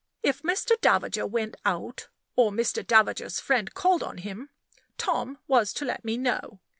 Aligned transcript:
If 0.23 0.41
Mr. 0.41 0.81
Davager 0.81 1.27
went 1.27 1.57
out, 1.63 2.07
or 2.35 2.49
Mr. 2.49 2.83
Davager's 2.83 3.39
friend 3.39 3.71
called 3.75 4.01
on 4.01 4.17
him, 4.17 4.49
Tom 4.97 5.37
was 5.47 5.73
to 5.73 5.85
let 5.85 6.03
me 6.03 6.17
know. 6.17 6.59